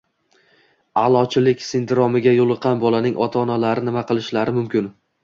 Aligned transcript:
Aʼlochilik 1.01 1.61
sindromiga 1.65 2.33
yo‘liqqan 2.37 2.79
bolaning 2.85 3.21
ota-onalari 3.27 3.85
nima 3.91 4.05
qilishlari 4.13 4.57
mumkin? 4.57 4.89